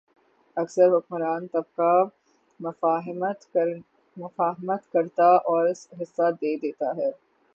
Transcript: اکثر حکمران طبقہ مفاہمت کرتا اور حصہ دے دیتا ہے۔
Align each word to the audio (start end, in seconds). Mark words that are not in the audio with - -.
اکثر 0.57 0.87
حکمران 0.97 1.47
طبقہ 1.47 1.91
مفاہمت 4.17 4.91
کرتا 4.93 5.29
اور 5.51 5.63
حصہ 6.01 6.29
دے 6.41 6.55
دیتا 6.57 6.89
ہے۔ 6.97 7.11